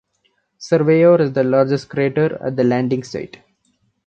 [0.57, 3.37] Surveyor is the largest crater at the landing site.